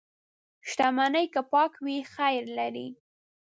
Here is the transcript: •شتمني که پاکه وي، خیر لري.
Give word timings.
•شتمني 0.69 1.25
که 1.33 1.41
پاکه 1.51 1.79
وي، 1.85 1.97
خیر 2.13 2.43
لري. 2.57 2.87